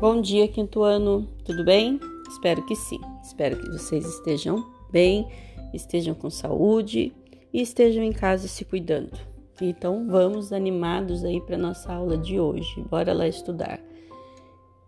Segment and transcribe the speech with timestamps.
[0.00, 2.00] Bom dia, quinto ano, tudo bem?
[2.26, 2.98] Espero que sim.
[3.22, 5.28] Espero que vocês estejam bem,
[5.74, 7.12] estejam com saúde
[7.52, 9.12] e estejam em casa se cuidando.
[9.60, 12.80] Então, vamos animados aí para nossa aula de hoje.
[12.88, 13.78] Bora lá estudar.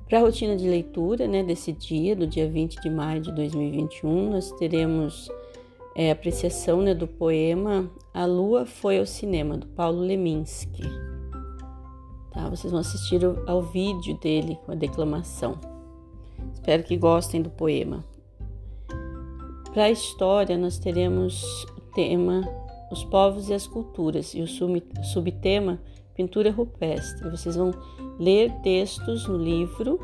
[0.09, 4.31] Para a rotina de leitura, né, desse dia, do dia 20 de maio de 2021,
[4.31, 5.29] nós teremos
[5.95, 11.02] é, apreciação né, do poema A Lua Foi ao Cinema, do Paulo Leminski.
[12.33, 12.49] Tá?
[12.49, 15.59] Vocês vão assistir ao vídeo dele com a declamação.
[16.53, 18.05] Espero que gostem do poema.
[19.73, 22.43] Para a história, nós teremos o tema
[22.91, 25.81] Os Povos e as Culturas e o subtema
[26.15, 27.31] Pintura Rupestre.
[27.31, 27.71] Vocês vão
[28.19, 29.99] ler textos no livro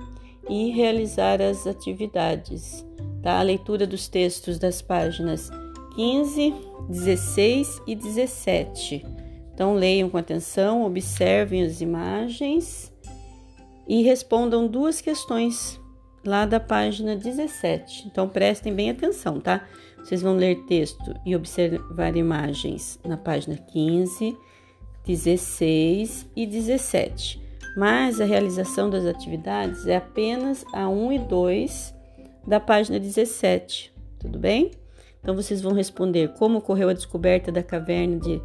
[0.49, 2.85] e realizar as atividades.
[3.23, 3.39] Tá?
[3.39, 5.51] A leitura dos textos das páginas
[5.95, 6.55] 15,
[6.89, 9.28] 16 e 17
[9.59, 12.93] então leiam com atenção, observem as imagens
[13.89, 15.81] e respondam duas questões
[16.25, 18.07] lá da página 17.
[18.07, 19.67] Então prestem bem atenção, tá?
[19.99, 24.37] Vocês vão ler texto e observar imagens na página 15,
[25.05, 27.43] 16 e 17.
[27.77, 31.95] Mas a realização das atividades é apenas a 1 e 2
[32.47, 34.71] da página 17, tudo bem?
[35.21, 38.41] Então vocês vão responder como ocorreu a descoberta da caverna de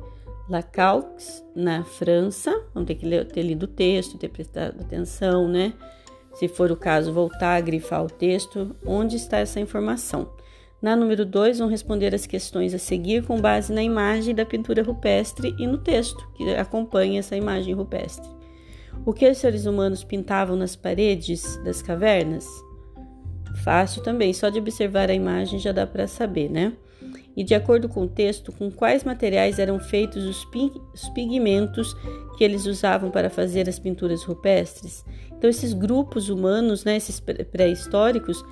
[0.49, 2.52] Lacaux, na França.
[2.73, 5.73] Vamos ter que ler, ter lido o texto, ter prestado atenção, né?
[6.33, 8.75] Se for o caso, voltar a grifar o texto.
[8.86, 10.30] Onde está essa informação?
[10.81, 14.83] Na número 2, vão responder as questões a seguir com base na imagem da pintura
[14.83, 18.30] rupestre e no texto que acompanha essa imagem rupestre.
[19.05, 22.45] O que os seres humanos pintavam nas paredes das cavernas?
[23.64, 26.73] Fácil também, só de observar a imagem já dá para saber, né?
[27.36, 30.48] E, de acordo com o texto, com quais materiais eram feitos os,
[30.94, 31.95] os pigmentos
[32.38, 35.03] que eles usavam para fazer as pinturas rupestres.
[35.31, 38.43] Então, esses grupos humanos, né, esses pré-históricos,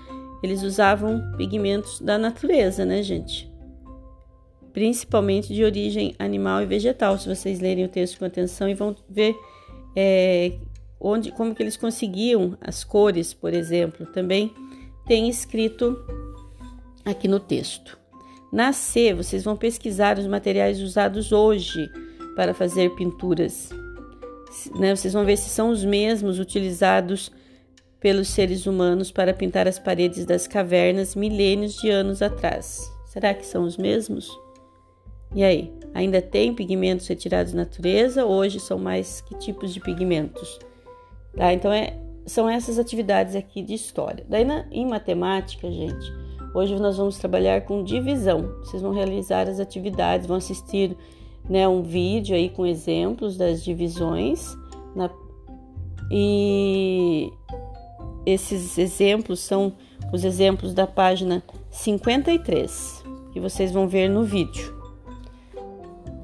[0.42, 3.50] eles usavam pigmentos da natureza, né, gente?
[4.74, 7.18] Principalmente de origem animal e vegetal.
[7.18, 9.36] Se vocês lerem o texto com atenção e vão ver
[9.96, 10.54] é,
[11.00, 14.54] onde, como que eles conseguiam as cores, por exemplo, também
[15.06, 15.98] tem escrito
[17.06, 18.01] aqui no texto.
[18.52, 21.90] Na C, vocês vão pesquisar os materiais usados hoje
[22.36, 23.70] para fazer pinturas.
[24.76, 24.94] Né?
[24.94, 27.32] Vocês vão ver se são os mesmos utilizados
[28.00, 32.92] pelos seres humanos para pintar as paredes das cavernas milênios de anos atrás.
[33.06, 34.30] Será que são os mesmos?
[35.34, 38.26] E aí, ainda tem pigmentos retirados da natureza?
[38.26, 40.60] Hoje são mais que tipos de pigmentos?
[41.38, 41.54] Tá?
[41.54, 44.26] Então, é, são essas atividades aqui de história.
[44.28, 46.12] Daí, na, em matemática, gente,
[46.54, 48.56] Hoje nós vamos trabalhar com divisão.
[48.60, 50.98] Vocês vão realizar as atividades, vão assistir
[51.50, 54.54] né, um vídeo aí com exemplos das divisões.
[54.94, 55.10] Na...
[56.12, 57.32] E
[58.26, 59.72] esses exemplos são
[60.12, 64.76] os exemplos da página 53, que vocês vão ver no vídeo.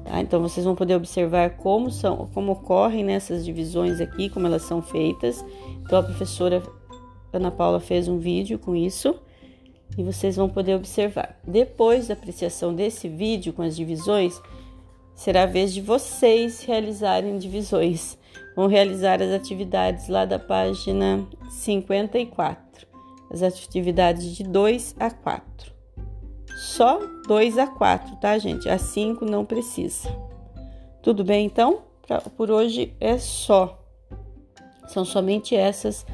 [0.04, 0.20] Tá?
[0.20, 4.82] Então vocês vão poder observar como são, como ocorrem nessas divisões aqui, como elas são
[4.82, 5.42] feitas.
[5.80, 6.62] Então a professora
[7.32, 9.18] Ana Paula fez um vídeo com isso
[9.96, 11.38] e vocês vão poder observar.
[11.46, 14.40] Depois da apreciação desse vídeo com as divisões,
[15.14, 18.18] será a vez de vocês realizarem divisões.
[18.54, 22.86] Vão realizar as atividades lá da página 54.
[23.30, 25.72] As atividades de 2 a 4.
[26.56, 28.68] Só 2 a 4, tá, gente?
[28.68, 30.08] A 5 não precisa.
[31.02, 31.82] Tudo bem, então?
[32.06, 33.84] Pra, por hoje é só.
[34.88, 36.04] São somente essas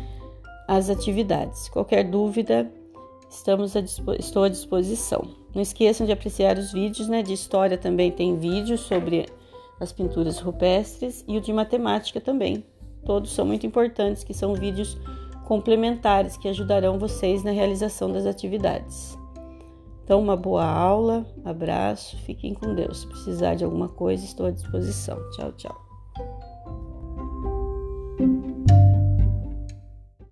[0.66, 1.68] as atividades.
[1.68, 2.70] Qualquer dúvida,
[3.36, 3.80] estamos a
[4.18, 5.22] estou à disposição.
[5.54, 7.22] Não esqueçam de apreciar os vídeos, né?
[7.22, 9.26] De história também tem vídeos sobre
[9.80, 12.64] as pinturas rupestres e o de matemática também.
[13.04, 14.98] Todos são muito importantes, que são vídeos
[15.44, 19.16] complementares que ajudarão vocês na realização das atividades.
[20.02, 23.00] Então, uma boa aula, abraço, fiquem com Deus.
[23.00, 25.18] Se precisar de alguma coisa, estou à disposição.
[25.30, 25.93] Tchau, tchau.